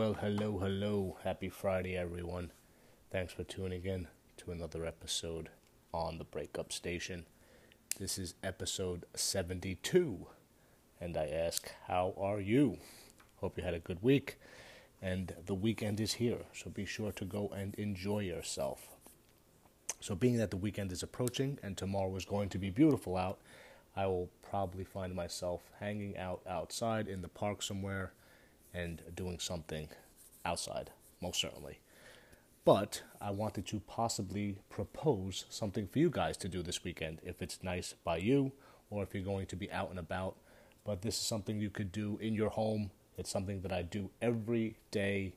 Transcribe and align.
Well, 0.00 0.14
hello, 0.14 0.58
hello. 0.58 1.18
Happy 1.24 1.50
Friday, 1.50 1.94
everyone. 1.94 2.52
Thanks 3.10 3.34
for 3.34 3.44
tuning 3.44 3.84
in 3.84 4.08
to 4.38 4.50
another 4.50 4.86
episode 4.86 5.50
on 5.92 6.16
the 6.16 6.24
Breakup 6.24 6.72
Station. 6.72 7.26
This 7.98 8.16
is 8.16 8.32
episode 8.42 9.04
72, 9.14 10.26
and 11.02 11.18
I 11.18 11.26
ask, 11.26 11.70
How 11.86 12.14
are 12.16 12.40
you? 12.40 12.78
Hope 13.42 13.58
you 13.58 13.62
had 13.62 13.74
a 13.74 13.78
good 13.78 14.02
week, 14.02 14.38
and 15.02 15.34
the 15.44 15.54
weekend 15.54 16.00
is 16.00 16.14
here, 16.14 16.46
so 16.54 16.70
be 16.70 16.86
sure 16.86 17.12
to 17.12 17.26
go 17.26 17.48
and 17.48 17.74
enjoy 17.74 18.20
yourself. 18.20 18.96
So, 20.00 20.14
being 20.14 20.38
that 20.38 20.50
the 20.50 20.56
weekend 20.56 20.92
is 20.92 21.02
approaching 21.02 21.58
and 21.62 21.76
tomorrow 21.76 22.16
is 22.16 22.24
going 22.24 22.48
to 22.48 22.58
be 22.58 22.70
beautiful 22.70 23.18
out, 23.18 23.38
I 23.94 24.06
will 24.06 24.30
probably 24.40 24.84
find 24.84 25.14
myself 25.14 25.60
hanging 25.78 26.16
out 26.16 26.40
outside 26.48 27.06
in 27.06 27.20
the 27.20 27.28
park 27.28 27.60
somewhere 27.60 28.14
and 28.74 29.02
doing 29.14 29.38
something 29.38 29.88
outside, 30.44 30.90
most 31.20 31.40
certainly. 31.40 31.80
But 32.64 33.02
I 33.20 33.30
wanted 33.30 33.66
to 33.68 33.80
possibly 33.80 34.58
propose 34.68 35.44
something 35.48 35.86
for 35.86 35.98
you 35.98 36.10
guys 36.10 36.36
to 36.38 36.48
do 36.48 36.62
this 36.62 36.84
weekend, 36.84 37.20
if 37.24 37.42
it's 37.42 37.62
nice 37.62 37.94
by 38.04 38.18
you 38.18 38.52
or 38.90 39.02
if 39.02 39.14
you're 39.14 39.22
going 39.22 39.46
to 39.46 39.56
be 39.56 39.70
out 39.72 39.90
and 39.90 39.98
about. 39.98 40.36
But 40.84 41.02
this 41.02 41.16
is 41.16 41.22
something 41.22 41.60
you 41.60 41.70
could 41.70 41.92
do 41.92 42.18
in 42.20 42.34
your 42.34 42.50
home. 42.50 42.90
It's 43.16 43.30
something 43.30 43.62
that 43.62 43.72
I 43.72 43.82
do 43.82 44.10
every 44.20 44.76
day 44.90 45.34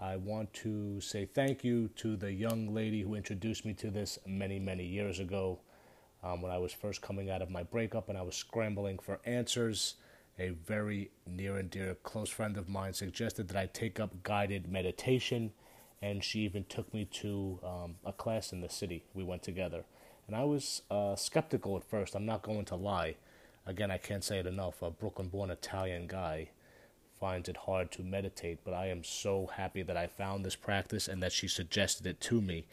I 0.00 0.16
want 0.16 0.54
to 0.54 0.98
say 1.02 1.26
thank 1.26 1.62
you 1.62 1.88
to 1.96 2.16
the 2.16 2.32
young 2.32 2.72
lady 2.72 3.02
who 3.02 3.14
introduced 3.14 3.66
me 3.66 3.74
to 3.74 3.90
this 3.90 4.18
many, 4.26 4.58
many 4.58 4.86
years 4.86 5.20
ago 5.20 5.58
um, 6.24 6.40
when 6.40 6.50
I 6.50 6.56
was 6.56 6.72
first 6.72 7.02
coming 7.02 7.28
out 7.28 7.42
of 7.42 7.50
my 7.50 7.64
breakup 7.64 8.08
and 8.08 8.16
I 8.16 8.22
was 8.22 8.34
scrambling 8.34 8.98
for 8.98 9.20
answers. 9.26 9.96
A 10.38 10.50
very 10.50 11.10
near 11.26 11.56
and 11.56 11.70
dear 11.70 11.96
close 12.02 12.30
friend 12.30 12.56
of 12.56 12.68
mine 12.68 12.94
suggested 12.94 13.48
that 13.48 13.56
I 13.56 13.66
take 13.66 14.00
up 14.00 14.22
guided 14.22 14.70
meditation, 14.70 15.52
and 16.00 16.24
she 16.24 16.40
even 16.40 16.64
took 16.64 16.92
me 16.94 17.04
to 17.04 17.60
um, 17.62 17.96
a 18.04 18.12
class 18.12 18.52
in 18.52 18.60
the 18.60 18.70
city. 18.70 19.04
We 19.12 19.22
went 19.22 19.42
together. 19.42 19.84
And 20.26 20.36
I 20.36 20.44
was 20.44 20.82
uh, 20.90 21.16
skeptical 21.16 21.76
at 21.76 21.84
first, 21.84 22.14
I'm 22.14 22.24
not 22.24 22.42
going 22.42 22.64
to 22.66 22.76
lie. 22.76 23.16
Again, 23.66 23.90
I 23.90 23.98
can't 23.98 24.24
say 24.24 24.38
it 24.38 24.46
enough. 24.46 24.80
A 24.80 24.90
Brooklyn 24.90 25.28
born 25.28 25.50
Italian 25.50 26.06
guy 26.06 26.50
finds 27.18 27.48
it 27.48 27.56
hard 27.58 27.90
to 27.92 28.02
meditate, 28.02 28.60
but 28.64 28.72
I 28.72 28.86
am 28.86 29.04
so 29.04 29.50
happy 29.54 29.82
that 29.82 29.96
I 29.96 30.06
found 30.06 30.44
this 30.44 30.56
practice 30.56 31.06
and 31.06 31.22
that 31.22 31.32
she 31.32 31.48
suggested 31.48 32.06
it 32.06 32.20
to 32.22 32.40
me. 32.40 32.64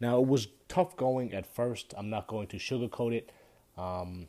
Now, 0.00 0.18
it 0.18 0.26
was 0.26 0.48
tough 0.68 0.96
going 0.96 1.34
at 1.34 1.46
first. 1.46 1.92
I'm 1.96 2.08
not 2.08 2.26
going 2.26 2.46
to 2.48 2.56
sugarcoat 2.56 3.12
it. 3.12 3.30
Um, 3.76 4.28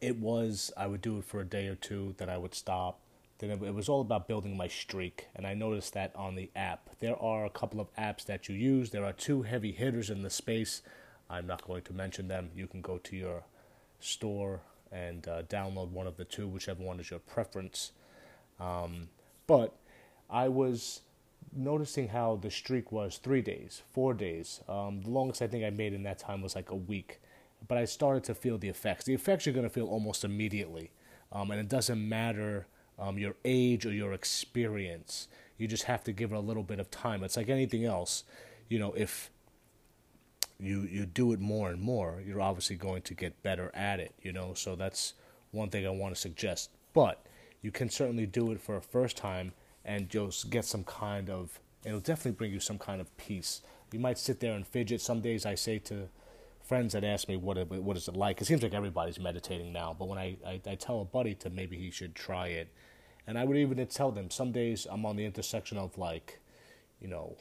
it 0.00 0.16
was, 0.18 0.72
I 0.76 0.86
would 0.86 1.00
do 1.00 1.18
it 1.18 1.24
for 1.24 1.40
a 1.40 1.44
day 1.44 1.66
or 1.68 1.74
two, 1.74 2.14
then 2.18 2.28
I 2.28 2.38
would 2.38 2.54
stop. 2.54 3.00
Then 3.38 3.50
it, 3.50 3.62
it 3.62 3.74
was 3.74 3.88
all 3.88 4.00
about 4.00 4.28
building 4.28 4.56
my 4.56 4.68
streak, 4.68 5.26
and 5.34 5.46
I 5.46 5.54
noticed 5.54 5.92
that 5.94 6.14
on 6.16 6.36
the 6.36 6.50
app. 6.56 6.90
There 7.00 7.20
are 7.20 7.44
a 7.44 7.50
couple 7.50 7.80
of 7.80 7.94
apps 7.96 8.24
that 8.26 8.48
you 8.48 8.54
use. 8.54 8.90
There 8.90 9.04
are 9.04 9.12
two 9.12 9.42
heavy 9.42 9.72
hitters 9.72 10.10
in 10.10 10.22
the 10.22 10.30
space. 10.30 10.82
I'm 11.28 11.46
not 11.46 11.66
going 11.66 11.82
to 11.82 11.92
mention 11.92 12.28
them. 12.28 12.50
You 12.54 12.66
can 12.66 12.80
go 12.80 12.98
to 12.98 13.16
your 13.16 13.44
store 14.00 14.60
and 14.92 15.26
uh, 15.28 15.42
download 15.42 15.90
one 15.90 16.06
of 16.06 16.16
the 16.16 16.24
two, 16.24 16.46
whichever 16.46 16.82
one 16.82 17.00
is 17.00 17.10
your 17.10 17.18
preference. 17.18 17.92
Um, 18.58 19.08
but 19.46 19.74
I 20.30 20.48
was 20.48 21.02
noticing 21.54 22.08
how 22.08 22.36
the 22.36 22.50
streak 22.50 22.92
was 22.92 23.18
three 23.18 23.42
days, 23.42 23.82
four 23.92 24.14
days. 24.14 24.60
Um, 24.68 25.02
the 25.02 25.10
longest 25.10 25.42
I 25.42 25.46
think 25.46 25.64
I 25.64 25.70
made 25.70 25.92
in 25.92 26.02
that 26.04 26.18
time 26.18 26.42
was 26.42 26.54
like 26.54 26.70
a 26.70 26.76
week. 26.76 27.20
But 27.68 27.78
I 27.78 27.84
started 27.84 28.24
to 28.24 28.34
feel 28.34 28.58
the 28.58 28.68
effects. 28.68 29.04
The 29.04 29.14
effects 29.14 29.46
you're 29.46 29.54
going 29.54 29.66
to 29.66 29.70
feel 29.70 29.86
almost 29.86 30.24
immediately. 30.24 30.92
Um, 31.32 31.50
and 31.50 31.60
it 31.60 31.68
doesn't 31.68 32.08
matter 32.08 32.66
um, 32.98 33.18
your 33.18 33.34
age 33.44 33.84
or 33.84 33.92
your 33.92 34.12
experience. 34.12 35.28
You 35.58 35.66
just 35.66 35.84
have 35.84 36.04
to 36.04 36.12
give 36.12 36.32
it 36.32 36.36
a 36.36 36.40
little 36.40 36.62
bit 36.62 36.80
of 36.80 36.90
time. 36.90 37.24
It's 37.24 37.36
like 37.36 37.48
anything 37.48 37.84
else. 37.84 38.24
You 38.68 38.78
know, 38.78 38.92
if 38.92 39.30
you 40.58 40.82
you 40.82 41.06
do 41.06 41.32
it 41.32 41.40
more 41.40 41.70
and 41.70 41.80
more, 41.80 42.22
you're 42.24 42.40
obviously 42.40 42.76
going 42.76 43.02
to 43.02 43.14
get 43.14 43.42
better 43.42 43.70
at 43.74 44.00
it. 44.00 44.14
You 44.22 44.32
know, 44.32 44.54
so 44.54 44.76
that's 44.76 45.14
one 45.50 45.70
thing 45.70 45.86
I 45.86 45.90
want 45.90 46.14
to 46.14 46.20
suggest. 46.20 46.70
But 46.92 47.26
you 47.62 47.72
can 47.72 47.90
certainly 47.90 48.26
do 48.26 48.52
it 48.52 48.60
for 48.60 48.76
a 48.76 48.80
first 48.80 49.16
time 49.16 49.52
and 49.84 50.08
just 50.08 50.50
get 50.50 50.64
some 50.64 50.84
kind 50.84 51.30
of 51.30 51.58
it'll 51.84 52.00
definitely 52.00 52.32
bring 52.32 52.52
you 52.52 52.60
some 52.60 52.78
kind 52.78 53.00
of 53.00 53.16
peace 53.16 53.62
you 53.92 54.00
might 54.00 54.18
sit 54.18 54.40
there 54.40 54.54
and 54.54 54.66
fidget 54.66 55.00
some 55.00 55.20
days 55.20 55.46
i 55.46 55.54
say 55.54 55.78
to 55.78 56.08
friends 56.66 56.92
that 56.92 57.04
ask 57.04 57.28
me 57.28 57.36
what 57.36 57.56
it, 57.56 57.70
what 57.70 57.96
is 57.96 58.08
it 58.08 58.16
like 58.16 58.40
it 58.40 58.44
seems 58.44 58.62
like 58.62 58.74
everybody's 58.74 59.18
meditating 59.18 59.72
now 59.72 59.94
but 59.98 60.08
when 60.08 60.18
I, 60.18 60.36
I, 60.46 60.60
I 60.66 60.74
tell 60.74 61.00
a 61.00 61.04
buddy 61.04 61.34
to 61.36 61.50
maybe 61.50 61.76
he 61.76 61.90
should 61.90 62.14
try 62.14 62.48
it 62.48 62.72
and 63.26 63.38
i 63.38 63.44
would 63.44 63.56
even 63.56 63.84
tell 63.86 64.10
them 64.10 64.30
some 64.30 64.52
days 64.52 64.86
i'm 64.90 65.06
on 65.06 65.16
the 65.16 65.24
intersection 65.24 65.78
of 65.78 65.96
like 65.98 66.40
you 67.00 67.08
know 67.08 67.36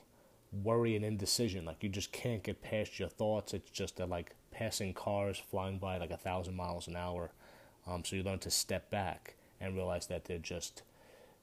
worry 0.63 0.95
and 0.95 1.03
indecision 1.03 1.65
like 1.65 1.83
you 1.83 1.89
just 1.89 2.11
can't 2.11 2.43
get 2.43 2.61
past 2.61 2.99
your 2.99 3.09
thoughts 3.09 3.53
it's 3.53 3.71
just 3.71 3.97
they're 3.97 4.07
like 4.07 4.35
passing 4.51 4.93
cars 4.93 5.41
flying 5.49 5.77
by 5.79 5.97
like 5.97 6.11
a 6.11 6.17
thousand 6.17 6.55
miles 6.55 6.87
an 6.87 6.95
hour 6.95 7.31
um, 7.87 8.03
so 8.03 8.15
you 8.15 8.23
learn 8.23 8.39
to 8.39 8.51
step 8.51 8.89
back 8.89 9.35
and 9.59 9.75
realize 9.75 10.07
that 10.07 10.25
they're 10.25 10.37
just 10.37 10.83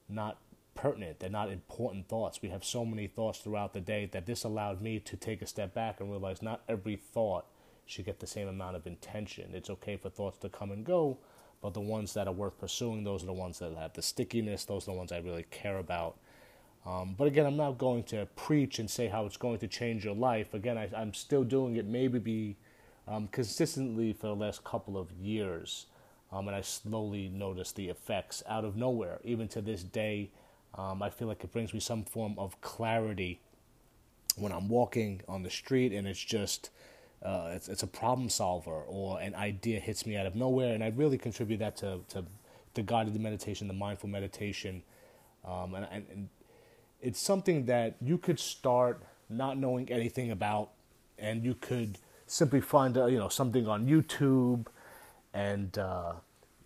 not 0.09 0.37
pertinent. 0.75 1.19
They're 1.19 1.29
not 1.29 1.51
important 1.51 2.07
thoughts. 2.07 2.41
We 2.41 2.49
have 2.49 2.63
so 2.63 2.85
many 2.85 3.07
thoughts 3.07 3.39
throughout 3.39 3.73
the 3.73 3.81
day 3.81 4.09
that 4.11 4.25
this 4.25 4.43
allowed 4.43 4.81
me 4.81 4.99
to 4.99 5.15
take 5.15 5.41
a 5.41 5.47
step 5.47 5.73
back 5.73 5.99
and 5.99 6.09
realize 6.09 6.41
not 6.41 6.63
every 6.67 6.95
thought 6.95 7.45
should 7.85 8.05
get 8.05 8.19
the 8.19 8.27
same 8.27 8.47
amount 8.47 8.75
of 8.75 8.87
intention. 8.87 9.51
It's 9.53 9.69
okay 9.69 9.97
for 9.97 10.09
thoughts 10.09 10.37
to 10.39 10.49
come 10.49 10.71
and 10.71 10.85
go, 10.85 11.17
but 11.61 11.73
the 11.73 11.81
ones 11.81 12.13
that 12.13 12.27
are 12.27 12.33
worth 12.33 12.57
pursuing, 12.59 13.03
those 13.03 13.23
are 13.23 13.27
the 13.27 13.33
ones 13.33 13.59
that 13.59 13.75
have 13.75 13.93
the 13.93 14.01
stickiness, 14.01 14.65
those 14.65 14.83
are 14.83 14.91
the 14.91 14.97
ones 14.97 15.11
I 15.11 15.19
really 15.19 15.45
care 15.51 15.77
about. 15.77 16.17
Um, 16.85 17.15
but 17.17 17.27
again, 17.27 17.45
I'm 17.45 17.55
not 17.55 17.77
going 17.77 18.03
to 18.05 18.27
preach 18.35 18.79
and 18.79 18.89
say 18.89 19.07
how 19.07 19.25
it's 19.25 19.37
going 19.37 19.59
to 19.59 19.67
change 19.67 20.03
your 20.03 20.15
life. 20.15 20.53
Again, 20.53 20.77
I, 20.77 20.89
am 21.01 21.13
still 21.13 21.43
doing 21.43 21.77
it 21.77 21.85
maybe 21.85 22.19
be 22.19 22.57
um, 23.07 23.27
consistently 23.27 24.11
for 24.13 24.27
the 24.27 24.35
last 24.35 24.63
couple 24.63 24.97
of 24.97 25.11
years. 25.13 25.85
Um, 26.31 26.47
and 26.47 26.55
I 26.55 26.61
slowly 26.61 27.29
notice 27.29 27.71
the 27.71 27.89
effects 27.89 28.43
out 28.47 28.65
of 28.65 28.75
nowhere. 28.75 29.19
Even 29.23 29.47
to 29.49 29.61
this 29.61 29.83
day, 29.83 30.31
um, 30.75 31.01
I 31.01 31.09
feel 31.09 31.27
like 31.27 31.43
it 31.43 31.51
brings 31.51 31.73
me 31.73 31.79
some 31.79 32.03
form 32.03 32.35
of 32.37 32.59
clarity 32.61 33.39
when 34.35 34.51
I'm 34.51 34.67
walking 34.67 35.21
on 35.27 35.43
the 35.43 35.49
street 35.49 35.93
and 35.93 36.07
it's 36.07 36.19
just 36.19 36.71
uh, 37.23 37.51
it's, 37.53 37.69
it's 37.69 37.83
a 37.83 37.87
problem 37.87 38.29
solver 38.29 38.81
or 38.87 39.19
an 39.19 39.35
idea 39.35 39.79
hits 39.79 40.05
me 40.05 40.17
out 40.17 40.25
of 40.25 40.35
nowhere. 40.35 40.73
And 40.73 40.83
I 40.83 40.87
really 40.89 41.17
contribute 41.17 41.57
that 41.57 41.77
to, 41.77 41.99
to 42.09 42.25
the 42.73 42.81
guided 42.81 43.19
meditation, 43.19 43.67
the 43.67 43.73
mindful 43.73 44.09
meditation. 44.09 44.83
Um, 45.45 45.75
and, 45.75 45.87
and, 45.91 46.05
and 46.11 46.29
it's 47.01 47.19
something 47.19 47.65
that 47.65 47.95
you 48.01 48.17
could 48.17 48.39
start 48.39 49.01
not 49.29 49.57
knowing 49.57 49.89
anything 49.89 50.31
about 50.31 50.69
and 51.17 51.43
you 51.43 51.53
could 51.55 51.97
simply 52.27 52.61
find 52.61 52.97
uh, 52.97 53.05
you 53.05 53.17
know 53.17 53.29
something 53.29 53.67
on 53.67 53.87
YouTube 53.87 54.67
and 55.33 55.77
uh, 55.77 56.13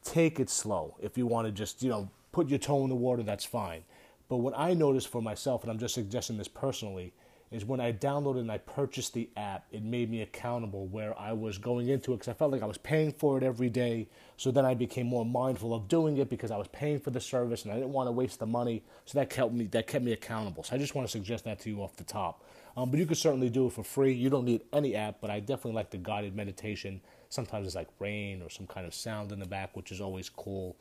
take 0.03 0.39
it 0.39 0.49
slow. 0.49 0.95
If 0.99 1.17
you 1.17 1.27
want 1.27 1.47
to 1.47 1.51
just, 1.51 1.83
you 1.83 1.89
know, 1.89 2.09
put 2.31 2.47
your 2.47 2.59
toe 2.59 2.83
in 2.83 2.89
the 2.89 2.95
water, 2.95 3.23
that's 3.23 3.45
fine. 3.45 3.83
But 4.29 4.37
what 4.37 4.53
I 4.57 4.73
noticed 4.73 5.07
for 5.07 5.21
myself, 5.21 5.63
and 5.63 5.71
I'm 5.71 5.79
just 5.79 5.93
suggesting 5.93 6.37
this 6.37 6.47
personally, 6.47 7.13
is 7.51 7.63
when 7.63 7.79
I 7.79 7.93
downloaded 7.93 8.41
and 8.41 8.51
I 8.51 8.57
purchased 8.57 9.13
the 9.13 9.29
app, 9.37 9.65
it 9.71 9.83
made 9.83 10.09
me 10.09 10.21
accountable 10.21 10.87
where 10.87 11.17
I 11.17 11.31
was 11.31 11.57
going 11.57 11.87
into 11.87 12.13
it 12.13 12.17
because 12.17 12.27
I 12.27 12.33
felt 12.33 12.51
like 12.51 12.61
I 12.61 12.65
was 12.65 12.77
paying 12.77 13.13
for 13.13 13.37
it 13.37 13.43
every 13.43 13.69
day. 13.69 14.07
So 14.35 14.51
then 14.51 14.65
I 14.65 14.73
became 14.73 15.07
more 15.07 15.25
mindful 15.25 15.73
of 15.73 15.87
doing 15.87 16.17
it 16.17 16.29
because 16.29 16.51
I 16.51 16.57
was 16.57 16.67
paying 16.67 16.99
for 16.99 17.11
the 17.11 17.21
service 17.21 17.63
and 17.63 17.71
I 17.71 17.75
didn't 17.75 17.93
want 17.93 18.07
to 18.07 18.11
waste 18.11 18.39
the 18.39 18.45
money. 18.45 18.83
So 19.05 19.17
that 19.19 19.29
kept 19.29 19.53
me 19.53 19.65
that 19.67 19.87
kept 19.87 20.03
me 20.03 20.11
accountable. 20.11 20.63
So 20.63 20.75
I 20.75 20.77
just 20.77 20.93
want 20.93 21.07
to 21.07 21.11
suggest 21.11 21.45
that 21.45 21.59
to 21.61 21.69
you 21.69 21.81
off 21.81 21.95
the 21.95 22.03
top. 22.03 22.43
Um, 22.75 22.91
but 22.91 22.99
you 22.99 23.05
could 23.05 23.17
certainly 23.17 23.49
do 23.49 23.67
it 23.67 23.73
for 23.73 23.83
free. 23.83 24.13
You 24.13 24.29
don't 24.29 24.45
need 24.45 24.61
any 24.71 24.95
app, 24.95 25.21
but 25.21 25.31
I 25.31 25.39
definitely 25.39 25.73
like 25.73 25.89
the 25.89 25.97
guided 25.97 26.35
meditation. 26.35 27.01
Sometimes 27.29 27.65
it's 27.65 27.75
like 27.75 27.87
rain 27.99 28.41
or 28.41 28.49
some 28.49 28.67
kind 28.67 28.85
of 28.85 28.93
sound 28.93 29.31
in 29.31 29.39
the 29.39 29.47
back, 29.47 29.75
which 29.75 29.91
is 29.91 29.99
always 29.99 30.29
cool. 30.29 30.77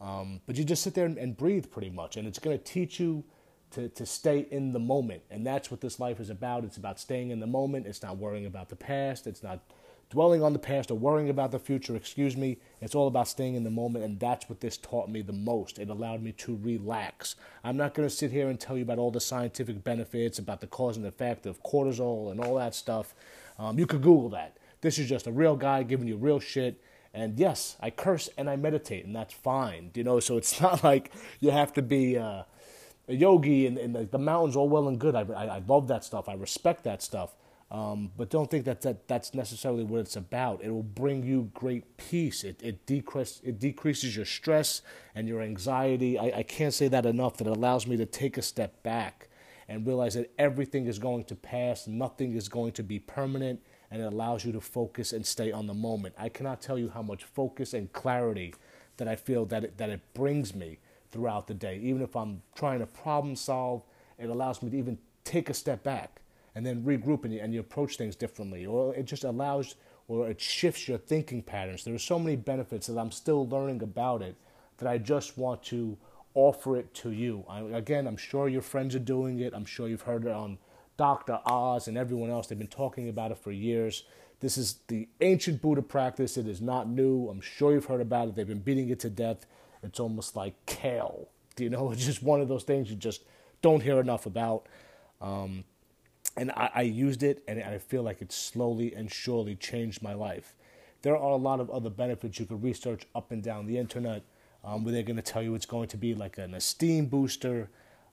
Um, 0.00 0.40
but 0.46 0.56
you 0.56 0.64
just 0.64 0.82
sit 0.82 0.94
there 0.94 1.06
and, 1.06 1.16
and 1.16 1.36
breathe 1.36 1.70
pretty 1.70 1.90
much, 1.90 2.16
and 2.16 2.28
it's 2.28 2.38
going 2.38 2.56
to 2.56 2.62
teach 2.62 3.00
you 3.00 3.24
to, 3.72 3.88
to 3.90 4.06
stay 4.06 4.46
in 4.50 4.72
the 4.72 4.78
moment. 4.78 5.22
And 5.30 5.46
that's 5.46 5.70
what 5.70 5.80
this 5.80 6.00
life 6.00 6.20
is 6.20 6.30
about. 6.30 6.64
It's 6.64 6.76
about 6.76 6.98
staying 6.98 7.30
in 7.30 7.40
the 7.40 7.46
moment. 7.46 7.86
It's 7.86 8.02
not 8.02 8.16
worrying 8.16 8.46
about 8.46 8.68
the 8.68 8.76
past. 8.76 9.26
It's 9.26 9.42
not 9.42 9.60
dwelling 10.10 10.42
on 10.42 10.52
the 10.52 10.58
past 10.58 10.90
or 10.90 10.94
worrying 10.94 11.28
about 11.28 11.50
the 11.50 11.58
future, 11.58 11.94
excuse 11.94 12.36
me. 12.36 12.58
It's 12.80 12.94
all 12.94 13.08
about 13.08 13.28
staying 13.28 13.54
in 13.54 13.64
the 13.64 13.70
moment, 13.70 14.04
and 14.04 14.18
that's 14.18 14.48
what 14.48 14.60
this 14.60 14.76
taught 14.76 15.08
me 15.08 15.22
the 15.22 15.32
most. 15.32 15.78
It 15.78 15.90
allowed 15.90 16.22
me 16.22 16.32
to 16.32 16.58
relax. 16.62 17.36
I'm 17.62 17.76
not 17.76 17.94
going 17.94 18.08
to 18.08 18.14
sit 18.14 18.30
here 18.30 18.48
and 18.48 18.58
tell 18.58 18.76
you 18.76 18.82
about 18.82 18.98
all 18.98 19.10
the 19.10 19.20
scientific 19.20 19.84
benefits, 19.84 20.38
about 20.38 20.60
the 20.60 20.66
cause 20.66 20.96
and 20.96 21.06
effect 21.06 21.46
of 21.46 21.62
cortisol 21.62 22.30
and 22.30 22.40
all 22.40 22.54
that 22.56 22.74
stuff. 22.74 23.14
Um, 23.58 23.78
you 23.78 23.86
could 23.86 24.02
Google 24.02 24.30
that. 24.30 24.56
This 24.80 24.98
is 24.98 25.08
just 25.08 25.26
a 25.26 25.32
real 25.32 25.56
guy 25.56 25.82
giving 25.82 26.06
you 26.06 26.16
real 26.16 26.40
shit. 26.40 26.80
And 27.12 27.38
yes, 27.38 27.76
I 27.80 27.90
curse 27.90 28.28
and 28.38 28.48
I 28.48 28.56
meditate, 28.56 29.04
and 29.04 29.14
that's 29.14 29.34
fine. 29.34 29.90
You 29.94 30.04
know, 30.04 30.20
so 30.20 30.36
it's 30.36 30.60
not 30.62 30.84
like 30.84 31.12
you 31.40 31.50
have 31.50 31.72
to 31.74 31.82
be 31.82 32.16
uh, 32.16 32.44
yogi 33.14 33.66
and, 33.66 33.78
and 33.78 33.94
the, 33.94 34.04
the, 34.04 34.18
mountains 34.18 34.56
all 34.56 34.68
well 34.68 34.88
and 34.88 34.98
good. 34.98 35.14
I, 35.14 35.22
I, 35.22 35.44
I 35.56 35.62
love 35.66 35.88
that 35.88 36.04
stuff. 36.04 36.28
I 36.28 36.34
respect 36.34 36.84
that 36.84 37.02
stuff. 37.02 37.34
Um, 37.70 38.10
but 38.16 38.30
don't 38.30 38.50
think 38.50 38.64
that, 38.64 38.80
that 38.82 39.08
that's 39.08 39.34
necessarily 39.34 39.84
what 39.84 40.00
it's 40.00 40.16
about. 40.16 40.62
It 40.62 40.70
will 40.70 40.82
bring 40.82 41.22
you 41.22 41.50
great 41.52 41.98
peace. 41.98 42.42
It 42.42 42.62
it, 42.62 42.86
decrease, 42.86 43.40
it 43.44 43.58
decreases 43.58 44.16
your 44.16 44.24
stress 44.24 44.80
and 45.14 45.28
your 45.28 45.42
anxiety. 45.42 46.18
I, 46.18 46.38
I 46.38 46.42
can't 46.44 46.72
say 46.72 46.88
that 46.88 47.04
enough. 47.04 47.36
That 47.36 47.46
allows 47.46 47.86
me 47.86 47.98
to 47.98 48.06
take 48.06 48.38
a 48.38 48.42
step 48.42 48.82
back 48.82 49.28
and 49.68 49.86
realize 49.86 50.14
that 50.14 50.32
everything 50.38 50.86
is 50.86 50.98
going 50.98 51.24
to 51.24 51.34
pass. 51.34 51.86
Nothing 51.86 52.34
is 52.34 52.48
going 52.48 52.72
to 52.72 52.82
be 52.82 52.98
permanent, 52.98 53.60
and 53.90 54.00
it 54.00 54.06
allows 54.06 54.46
you 54.46 54.52
to 54.52 54.62
focus 54.62 55.12
and 55.12 55.26
stay 55.26 55.52
on 55.52 55.66
the 55.66 55.74
moment. 55.74 56.14
I 56.18 56.30
cannot 56.30 56.62
tell 56.62 56.78
you 56.78 56.88
how 56.88 57.02
much 57.02 57.24
focus 57.24 57.74
and 57.74 57.92
clarity 57.92 58.54
that 58.96 59.08
I 59.08 59.16
feel 59.16 59.44
that 59.46 59.64
it, 59.64 59.78
that 59.78 59.90
it 59.90 60.00
brings 60.14 60.54
me 60.54 60.78
throughout 61.10 61.46
the 61.46 61.54
day. 61.54 61.78
Even 61.82 62.02
if 62.02 62.16
I'm 62.16 62.42
trying 62.54 62.80
to 62.80 62.86
problem 62.86 63.36
solve, 63.36 63.82
it 64.18 64.28
allows 64.28 64.62
me 64.62 64.70
to 64.70 64.76
even 64.76 64.98
take 65.24 65.50
a 65.50 65.54
step 65.54 65.82
back 65.82 66.20
and 66.54 66.64
then 66.64 66.82
regroup 66.82 67.24
and 67.24 67.32
you, 67.32 67.40
and 67.40 67.54
you 67.54 67.60
approach 67.60 67.96
things 67.96 68.16
differently. 68.16 68.66
Or 68.66 68.94
it 68.94 69.04
just 69.04 69.24
allows 69.24 69.76
or 70.08 70.30
it 70.30 70.40
shifts 70.40 70.88
your 70.88 70.98
thinking 70.98 71.42
patterns. 71.42 71.84
There 71.84 71.94
are 71.94 71.98
so 71.98 72.18
many 72.18 72.34
benefits 72.34 72.86
that 72.86 72.98
I'm 72.98 73.10
still 73.10 73.46
learning 73.46 73.82
about 73.82 74.22
it 74.22 74.36
that 74.78 74.88
I 74.88 74.96
just 74.96 75.36
want 75.36 75.62
to 75.64 75.98
offer 76.34 76.76
it 76.76 76.94
to 76.94 77.10
you. 77.10 77.44
I, 77.48 77.60
again, 77.60 78.06
I'm 78.06 78.16
sure 78.16 78.48
your 78.48 78.62
friends 78.62 78.94
are 78.94 79.00
doing 79.00 79.40
it. 79.40 79.52
I'm 79.54 79.66
sure 79.66 79.86
you've 79.86 80.02
heard 80.02 80.24
it 80.24 80.32
on 80.32 80.58
Dr. 80.96 81.40
Oz 81.44 81.88
and 81.88 81.98
everyone 81.98 82.30
else. 82.30 82.46
They've 82.46 82.58
been 82.58 82.68
talking 82.68 83.08
about 83.08 83.32
it 83.32 83.38
for 83.38 83.52
years. 83.52 84.04
This 84.40 84.56
is 84.56 84.78
the 84.88 85.08
ancient 85.20 85.60
Buddha 85.60 85.82
practice. 85.82 86.36
It 86.36 86.46
is 86.46 86.60
not 86.60 86.88
new. 86.88 87.28
I'm 87.28 87.40
sure 87.40 87.72
you've 87.72 87.86
heard 87.86 88.00
about 88.00 88.28
it. 88.28 88.34
They've 88.36 88.46
been 88.46 88.60
beating 88.60 88.88
it 88.88 89.00
to 89.00 89.10
death. 89.10 89.46
It's 89.88 90.00
almost 90.00 90.36
like 90.36 90.54
kale. 90.66 91.28
You 91.58 91.70
know? 91.70 91.90
It's 91.92 92.04
just 92.04 92.22
one 92.22 92.40
of 92.40 92.48
those 92.48 92.64
things 92.64 92.90
you 92.90 92.96
just 92.96 93.22
don't 93.62 93.82
hear 93.82 94.00
enough 94.00 94.26
about. 94.26 94.66
Um, 95.20 95.64
and 96.36 96.52
I, 96.52 96.70
I, 96.74 96.82
used 96.82 97.24
it, 97.24 97.42
and 97.48 97.60
I 97.60 97.78
feel 97.78 98.04
like 98.04 98.22
it 98.22 98.30
slowly 98.30 98.94
and 98.94 99.10
surely 99.12 99.56
changed 99.56 100.00
my 100.00 100.14
life. 100.14 100.54
There 101.02 101.16
are 101.16 101.32
a 101.32 101.36
lot 101.36 101.58
of 101.58 101.68
other 101.70 101.90
benefits 101.90 102.38
you 102.38 102.46
could 102.46 102.62
research 102.62 103.06
up 103.16 103.32
and 103.32 103.42
down 103.42 103.66
the 103.66 103.76
internet, 103.78 104.22
um, 104.64 104.84
where 104.84 104.92
they're 104.92 105.02
going 105.02 105.16
to 105.16 105.22
tell 105.22 105.42
you 105.42 105.56
it's 105.56 105.66
going 105.66 105.88
to 105.88 105.96
be 105.96 106.14
like 106.14 106.38
an 106.38 106.54
esteem 106.54 107.06
booster. 107.06 107.68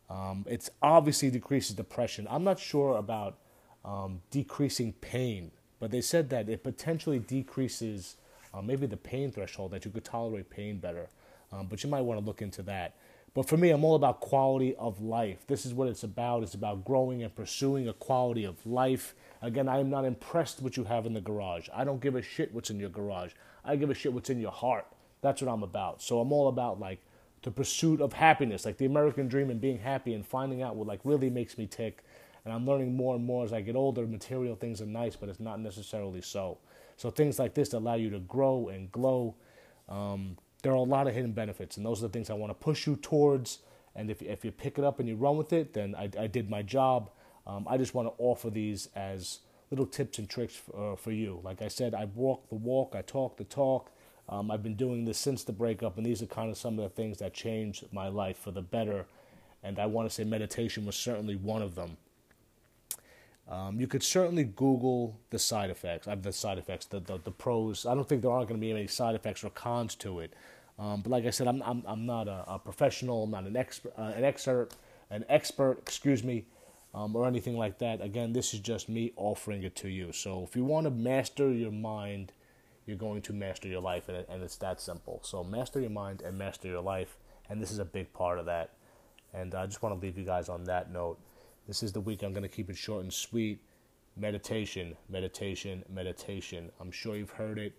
Um, 0.10 0.46
it's 0.48 0.72
obviously 0.82 1.30
decreases 1.30 1.76
depression. 1.76 2.28
I'm 2.30 2.44
not 2.44 2.60
sure 2.60 2.98
about 2.98 3.38
um, 3.84 4.22
decreasing 4.32 4.94
pain 4.94 5.52
but 5.80 5.92
they 5.92 6.02
said 6.02 6.30
that 6.30 6.50
it 6.50 6.64
potentially 6.64 7.20
decreases 7.20 8.18
uh, 8.54 8.62
maybe 8.62 8.88
the 8.88 8.98
pain 8.98 9.32
threshold, 9.32 9.72
that 9.72 9.86
you 9.86 9.92
could 9.92 10.06
tolerate 10.06 10.50
pain 10.50 10.78
better. 10.78 11.10
Um, 11.52 11.68
but 11.68 11.84
you 11.84 11.90
might 11.90 12.02
want 12.02 12.20
to 12.20 12.26
look 12.26 12.42
into 12.42 12.62
that. 12.64 12.96
But 13.34 13.48
for 13.48 13.58
me, 13.58 13.70
I'm 13.70 13.84
all 13.84 13.96
about 13.96 14.22
quality 14.22 14.76
of 14.78 15.02
life. 15.02 15.46
This 15.48 15.66
is 15.66 15.74
what 15.74 15.90
it's 15.90 16.04
about. 16.04 16.44
It's 16.44 16.54
about 16.54 16.86
growing 16.86 17.22
and 17.22 17.36
pursuing 17.36 17.88
a 17.88 17.94
quality 17.94 18.46
of 18.46 18.66
life. 18.66 19.14
Again, 19.42 19.68
I 19.68 19.80
am 19.80 19.90
not 19.90 20.06
impressed 20.06 20.58
with 20.58 20.64
what 20.64 20.78
you 20.78 20.86
have 20.86 21.06
in 21.06 21.14
the 21.14 21.22
garage. 21.22 21.68
I 21.74 21.84
don't 21.84 22.02
give 22.02 22.16
a 22.16 22.22
shit 22.22 22.54
what's 22.54 22.70
in 22.70 22.80
your 22.80 22.90
garage. 22.90 23.32
I 23.64 23.76
give 23.76 23.90
a 23.90 23.94
shit 23.94 24.14
what's 24.14 24.30
in 24.30 24.40
your 24.40 24.52
heart. 24.52 24.86
That's 25.22 25.42
what 25.42 25.52
I'm 25.52 25.64
about. 25.64 26.02
So 26.02 26.20
I'm 26.20 26.32
all 26.32 26.48
about 26.48 26.80
like 26.80 27.00
the 27.42 27.52
pursuit 27.52 28.00
of 28.00 28.14
happiness, 28.14 28.66
like 28.66 28.78
the 28.78 28.86
American 28.86 29.28
dream 29.28 29.50
and 29.50 29.60
being 29.60 29.80
happy 29.80 30.14
and 30.14 30.26
finding 30.26 30.62
out 30.62 30.76
what 30.76 30.88
like 30.88 31.02
really 31.04 31.30
makes 31.30 31.58
me 31.58 31.68
tick 31.68 32.04
and 32.46 32.54
I'm 32.54 32.66
learning 32.66 32.96
more 32.96 33.16
and 33.16 33.26
more 33.26 33.44
as 33.44 33.52
I 33.52 33.62
get 33.62 33.76
older. 33.76 34.06
Material 34.06 34.56
things 34.56 34.82
are 34.82 34.86
nice, 34.86 35.16
but 35.16 35.30
it's 35.30 35.40
not 35.40 35.60
necessarily 35.60 36.22
so. 36.22 36.60
So 36.96 37.10
things 37.10 37.40
like 37.40 37.56
this 37.56 37.74
allow 37.74 37.96
you 37.96 38.12
to 38.12 38.20
grow 38.20 38.70
and 38.70 38.92
glow. 38.92 39.36
Um, 39.90 40.38
there 40.66 40.74
are 40.74 40.78
a 40.78 40.82
lot 40.82 41.06
of 41.08 41.14
hidden 41.14 41.32
benefits, 41.32 41.78
and 41.78 41.86
those 41.86 42.00
are 42.00 42.08
the 42.08 42.12
things 42.12 42.32
I 42.32 42.34
want 42.34 42.50
to 42.50 42.56
push 42.56 42.88
you 42.88 42.96
towards. 42.96 43.60
And 43.96 44.10
if 44.10 44.24
if 44.24 44.44
you 44.44 44.52
pick 44.52 44.80
it 44.80 44.84
up 44.84 45.00
and 45.00 45.08
you 45.08 45.16
run 45.16 45.38
with 45.38 45.54
it, 45.54 45.76
then 45.76 45.94
I, 45.94 46.10
I 46.20 46.26
did 46.26 46.50
my 46.50 46.64
job. 46.64 47.12
Um, 47.46 47.68
I 47.70 47.78
just 47.78 47.94
want 47.94 48.08
to 48.08 48.16
offer 48.18 48.50
these 48.50 48.90
as 48.96 49.42
little 49.70 49.86
tips 49.86 50.18
and 50.18 50.28
tricks 50.28 50.56
for, 50.56 50.94
uh, 50.94 50.96
for 50.96 51.12
you. 51.12 51.40
Like 51.44 51.62
I 51.62 51.68
said, 51.68 51.94
I 51.94 52.06
walk 52.06 52.50
the 52.50 52.56
walk, 52.56 52.96
I 52.96 53.04
talk 53.04 53.38
the 53.38 53.44
talk. 53.44 53.92
Um, 54.28 54.50
I've 54.50 54.64
been 54.64 54.76
doing 54.76 55.06
this 55.06 55.20
since 55.20 55.44
the 55.44 55.54
breakup, 55.54 55.98
and 55.98 56.06
these 56.06 56.24
are 56.24 56.26
kind 56.26 56.50
of 56.50 56.58
some 56.58 56.80
of 56.80 56.84
the 56.84 56.90
things 56.90 57.20
that 57.20 57.36
changed 57.36 57.86
my 57.92 58.08
life 58.08 58.40
for 58.40 58.50
the 58.50 58.64
better. 58.64 59.06
And 59.62 59.78
I 59.78 59.86
want 59.86 60.10
to 60.10 60.16
say 60.16 60.24
meditation 60.24 60.84
was 60.84 60.96
certainly 60.96 61.36
one 61.36 61.62
of 61.62 61.76
them. 61.76 61.98
Um, 63.48 63.80
you 63.80 63.86
could 63.86 64.02
certainly 64.02 64.44
Google 64.44 65.20
the 65.30 65.38
side 65.38 65.70
effects. 65.70 66.08
I 66.08 66.12
have 66.12 66.24
the 66.24 66.34
side 66.34 66.58
effects, 66.58 66.88
the, 66.88 67.00
the, 67.00 67.20
the 67.24 67.32
pros. 67.32 67.86
I 67.86 67.94
don't 67.94 68.10
think 68.10 68.24
there 68.24 68.32
are 68.32 68.42
going 68.42 68.60
to 68.60 68.62
be 68.62 68.72
any 68.72 68.88
side 68.88 69.14
effects 69.14 69.44
or 69.44 69.52
cons 69.52 69.94
to 69.98 70.20
it. 70.20 70.34
Um, 70.78 71.02
but 71.02 71.12
like 71.12 71.26
I 71.26 71.30
said, 71.30 71.48
I'm 71.48 71.62
I'm, 71.64 71.84
I'm 71.86 72.06
not 72.06 72.28
a, 72.28 72.44
a 72.48 72.60
professional. 72.60 73.24
I'm 73.24 73.32
not 73.32 73.46
an 73.46 73.56
expert, 73.56 73.94
uh, 73.98 74.14
an 74.16 74.24
expert, 74.24 74.70
an 75.10 75.26
expert. 75.30 75.80
Excuse 75.80 76.24
me, 76.24 76.46
um, 76.94 77.16
or 77.16 77.28
anything 77.28 77.58
like 77.58 77.80
that. 77.80 78.02
Again, 78.02 78.34
this 78.34 78.54
is 78.54 78.60
just 78.60 78.90
me 78.90 79.14
offering 79.16 79.64
it 79.64 79.76
to 79.78 79.90
you. 79.90 80.12
So 80.12 80.44
if 80.44 80.56
you 80.56 80.66
want 80.66 80.86
to 80.86 80.92
master 80.92 81.52
your 81.52 81.72
mind, 81.72 82.34
you're 82.86 82.98
going 82.98 83.22
to 83.24 83.34
master 83.34 83.68
your 83.68 83.82
life, 83.82 84.10
and, 84.10 84.26
and 84.30 84.44
it's 84.44 84.58
that 84.58 84.82
simple. 84.82 85.20
So 85.24 85.44
master 85.44 85.80
your 85.80 85.90
mind 85.90 86.22
and 86.22 86.38
master 86.38 86.68
your 86.68 86.82
life, 86.82 87.18
and 87.50 87.62
this 87.62 87.72
is 87.72 87.80
a 87.80 87.86
big 87.86 88.12
part 88.14 88.40
of 88.40 88.46
that. 88.46 88.72
And 89.34 89.54
I 89.56 89.66
just 89.66 89.82
want 89.82 90.00
to 90.00 90.06
leave 90.06 90.18
you 90.18 90.26
guys 90.26 90.50
on 90.50 90.64
that 90.66 90.92
note. 90.92 91.20
This 91.68 91.84
is 91.84 91.92
the 91.92 92.00
week 92.02 92.24
I'm 92.24 92.32
going 92.32 92.44
to 92.44 92.50
keep 92.50 92.70
it 92.70 92.78
short 92.78 93.04
and 93.04 93.14
sweet. 93.14 93.60
Meditation, 94.18 94.96
meditation, 95.10 95.84
meditation. 95.90 96.72
I'm 96.80 96.92
sure 96.92 97.18
you've 97.18 97.32
heard 97.32 97.58
it. 97.58 97.74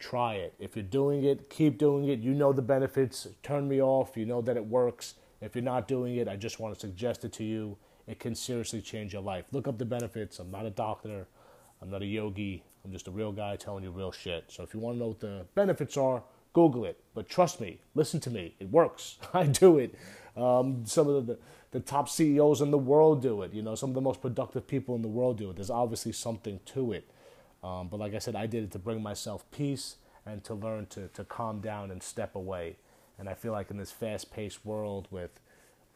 Try 0.00 0.34
it. 0.34 0.54
If 0.58 0.74
you're 0.74 0.82
doing 0.82 1.24
it, 1.24 1.50
keep 1.50 1.78
doing 1.78 2.08
it. 2.08 2.18
You 2.20 2.32
know 2.32 2.52
the 2.52 2.62
benefits. 2.62 3.28
Turn 3.42 3.68
me 3.68 3.80
off. 3.82 4.16
You 4.16 4.24
know 4.24 4.40
that 4.40 4.56
it 4.56 4.66
works. 4.66 5.14
If 5.42 5.54
you're 5.54 5.62
not 5.62 5.86
doing 5.86 6.16
it, 6.16 6.26
I 6.26 6.36
just 6.36 6.58
want 6.58 6.74
to 6.74 6.80
suggest 6.80 7.24
it 7.24 7.32
to 7.34 7.44
you. 7.44 7.76
It 8.06 8.18
can 8.18 8.34
seriously 8.34 8.80
change 8.80 9.12
your 9.12 9.22
life. 9.22 9.44
Look 9.52 9.68
up 9.68 9.78
the 9.78 9.84
benefits. 9.84 10.38
I'm 10.38 10.50
not 10.50 10.66
a 10.66 10.70
doctor. 10.70 11.28
I'm 11.82 11.90
not 11.90 12.02
a 12.02 12.06
yogi. 12.06 12.64
I'm 12.84 12.92
just 12.92 13.08
a 13.08 13.10
real 13.10 13.30
guy 13.30 13.56
telling 13.56 13.84
you 13.84 13.90
real 13.90 14.10
shit. 14.10 14.44
So 14.48 14.62
if 14.62 14.72
you 14.72 14.80
want 14.80 14.96
to 14.96 14.98
know 15.00 15.08
what 15.08 15.20
the 15.20 15.46
benefits 15.54 15.98
are, 15.98 16.22
Google 16.54 16.86
it. 16.86 16.98
But 17.14 17.28
trust 17.28 17.60
me, 17.60 17.80
listen 17.94 18.20
to 18.20 18.30
me. 18.30 18.54
It 18.58 18.70
works. 18.70 19.18
I 19.34 19.44
do 19.44 19.78
it. 19.78 19.94
Um, 20.34 20.84
some 20.86 21.08
of 21.08 21.26
the, 21.26 21.38
the 21.72 21.80
top 21.80 22.08
CEOs 22.08 22.62
in 22.62 22.70
the 22.70 22.78
world 22.78 23.22
do 23.22 23.42
it. 23.42 23.52
You 23.52 23.62
know, 23.62 23.74
some 23.74 23.90
of 23.90 23.94
the 23.94 24.00
most 24.00 24.22
productive 24.22 24.66
people 24.66 24.94
in 24.94 25.02
the 25.02 25.08
world 25.08 25.36
do 25.36 25.50
it. 25.50 25.56
There's 25.56 25.70
obviously 25.70 26.12
something 26.12 26.60
to 26.66 26.92
it. 26.92 27.10
Um, 27.62 27.88
but 27.88 28.00
like 28.00 28.14
I 28.14 28.18
said, 28.18 28.36
I 28.36 28.46
did 28.46 28.64
it 28.64 28.70
to 28.72 28.78
bring 28.78 29.02
myself 29.02 29.48
peace 29.50 29.96
and 30.24 30.42
to 30.44 30.54
learn 30.54 30.86
to, 30.86 31.08
to 31.08 31.24
calm 31.24 31.60
down 31.60 31.90
and 31.90 32.02
step 32.02 32.34
away. 32.34 32.76
And 33.18 33.28
I 33.28 33.34
feel 33.34 33.52
like 33.52 33.70
in 33.70 33.76
this 33.76 33.92
fast 33.92 34.32
paced 34.32 34.64
world 34.64 35.08
with 35.10 35.40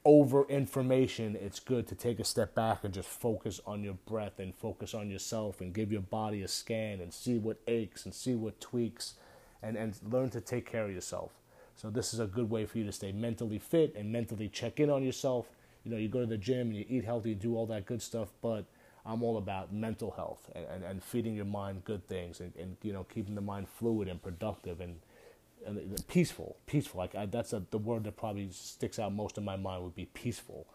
over 0.05 0.45
information, 0.49 1.37
it's 1.41 1.61
good 1.61 1.87
to 1.87 1.95
take 1.95 2.21
a 2.21 2.25
step 2.25 2.55
back 2.55 2.85
and 2.85 2.93
just 2.93 3.09
focus 3.09 3.61
on 3.67 3.83
your 3.83 3.95
breath 3.95 4.39
and 4.39 4.55
focus 4.55 4.93
on 4.93 5.11
yourself 5.11 5.61
and 5.61 5.73
give 5.73 5.91
your 5.91 6.03
body 6.03 6.43
a 6.43 6.49
scan 6.49 7.01
and 7.01 7.13
see 7.13 7.39
what 7.39 7.59
aches 7.67 8.05
and 8.05 8.15
see 8.15 8.35
what 8.35 8.61
tweaks 8.61 9.15
and, 9.63 9.77
and 9.77 9.99
learn 10.11 10.29
to 10.31 10.41
take 10.41 10.71
care 10.71 10.85
of 10.85 10.93
yourself. 10.93 11.33
So 11.75 11.89
this 11.89 12.13
is 12.13 12.21
a 12.21 12.27
good 12.27 12.51
way 12.51 12.67
for 12.67 12.79
you 12.79 12.85
to 12.85 12.93
stay 12.93 13.13
mentally 13.13 13.59
fit 13.59 13.95
and 13.97 14.13
mentally 14.13 14.49
check 14.49 14.79
in 14.79 14.91
on 14.91 15.03
yourself. 15.03 15.47
You 15.85 15.91
know, 15.91 15.97
you 15.97 16.09
go 16.09 16.21
to 16.21 16.27
the 16.27 16.39
gym 16.39 16.69
and 16.69 16.77
you 16.77 16.85
eat 16.89 17.05
healthy, 17.05 17.35
do 17.35 17.57
all 17.57 17.67
that 17.67 17.87
good 17.87 18.03
stuff, 18.03 18.29
but 18.43 18.67
I'm 19.07 19.23
all 19.23 19.37
about 19.37 19.73
mental 19.73 20.13
health 20.13 20.51
and, 20.55 20.65
and, 20.67 20.85
and 20.85 21.03
feeding 21.03 21.35
your 21.35 21.45
mind 21.45 21.85
good 21.85 22.07
things 22.09 22.41
and, 22.41 22.53
and, 22.57 22.77
you 22.83 22.93
know, 22.93 23.05
keeping 23.05 23.35
the 23.35 23.41
mind 23.41 23.69
fluid 23.69 24.09
and 24.09 24.23
productive 24.23 24.81
and, 24.81 24.97
and 25.67 26.07
peaceful. 26.09 26.57
Peaceful. 26.67 26.99
Like 26.99 27.15
I, 27.15 27.27
that's 27.27 27.53
a, 27.53 27.63
the 27.71 27.79
word 27.79 28.05
that 28.05 28.17
probably 28.17 28.49
sticks 28.51 28.99
out 28.99 29.13
most 29.13 29.37
in 29.37 29.45
my 29.45 29.57
mind 29.57 29.85
would 29.85 29.95
be 29.95 30.07
peaceful. 30.07 30.67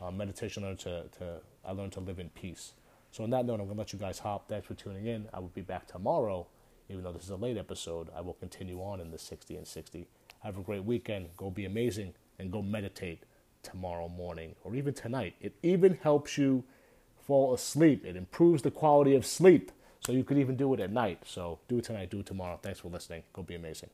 Uh, 0.00 0.10
meditation, 0.10 0.62
learned 0.62 0.80
to, 0.80 1.04
to, 1.18 1.40
I 1.64 1.72
learned 1.72 1.92
to 1.92 2.00
live 2.00 2.18
in 2.18 2.28
peace. 2.30 2.72
So 3.10 3.24
on 3.24 3.30
that 3.30 3.44
note, 3.44 3.60
I'm 3.60 3.68
to 3.68 3.74
let 3.74 3.92
you 3.92 3.98
guys 3.98 4.18
hop. 4.20 4.48
Thanks 4.48 4.66
for 4.66 4.74
tuning 4.74 5.06
in. 5.06 5.28
I 5.34 5.40
will 5.40 5.48
be 5.48 5.60
back 5.60 5.86
tomorrow. 5.86 6.46
Even 6.88 7.04
though 7.04 7.12
this 7.12 7.24
is 7.24 7.30
a 7.30 7.36
late 7.36 7.56
episode, 7.56 8.08
I 8.16 8.20
will 8.20 8.34
continue 8.34 8.78
on 8.78 9.00
in 9.00 9.10
the 9.10 9.18
60 9.18 9.56
and 9.56 9.66
60. 9.66 10.06
Have 10.40 10.58
a 10.58 10.62
great 10.62 10.84
weekend. 10.84 11.28
Go 11.36 11.50
be 11.50 11.64
amazing 11.64 12.14
and 12.38 12.50
go 12.50 12.62
meditate 12.62 13.24
tomorrow 13.62 14.08
morning 14.08 14.54
or 14.64 14.74
even 14.74 14.94
tonight. 14.94 15.34
It 15.40 15.54
even 15.62 15.98
helps 16.02 16.38
you 16.38 16.64
fall 17.26 17.54
asleep. 17.54 18.04
It 18.04 18.16
improves 18.16 18.62
the 18.62 18.70
quality 18.70 19.14
of 19.14 19.24
sleep. 19.26 19.72
So 20.00 20.12
you 20.12 20.24
could 20.24 20.38
even 20.38 20.56
do 20.56 20.74
it 20.74 20.80
at 20.80 20.90
night. 20.90 21.20
So 21.24 21.60
do 21.68 21.78
it 21.78 21.84
tonight, 21.84 22.10
do 22.10 22.20
it 22.20 22.26
tomorrow. 22.26 22.58
Thanks 22.60 22.80
for 22.80 22.88
listening. 22.88 23.22
Go 23.32 23.42
be 23.42 23.54
amazing. 23.54 23.90